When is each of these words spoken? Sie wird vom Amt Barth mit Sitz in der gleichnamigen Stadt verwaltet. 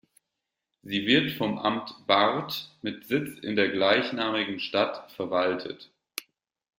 Sie 0.81 1.05
wird 1.05 1.31
vom 1.33 1.59
Amt 1.59 2.07
Barth 2.07 2.71
mit 2.81 3.05
Sitz 3.05 3.37
in 3.37 3.55
der 3.55 3.69
gleichnamigen 3.69 4.59
Stadt 4.59 5.11
verwaltet. 5.11 5.91